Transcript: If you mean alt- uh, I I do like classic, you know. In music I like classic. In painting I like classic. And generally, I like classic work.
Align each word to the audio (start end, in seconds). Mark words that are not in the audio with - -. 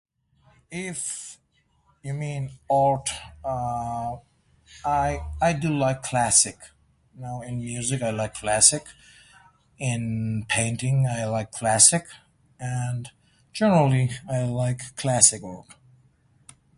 If 0.71 1.37
you 2.01 2.15
mean 2.15 2.57
alt- 2.67 3.11
uh, 3.45 4.15
I 4.83 5.09
I 5.39 5.53
do 5.53 5.69
like 5.77 6.01
classic, 6.09 6.57
you 7.15 7.21
know. 7.21 7.43
In 7.43 7.59
music 7.69 8.01
I 8.01 8.09
like 8.09 8.33
classic. 8.33 8.83
In 9.77 10.45
painting 10.57 10.99
I 11.19 11.23
like 11.37 11.49
classic. 11.59 12.05
And 12.59 13.03
generally, 13.59 14.05
I 14.27 14.39
like 14.63 14.81
classic 15.01 15.39
work. 15.51 15.69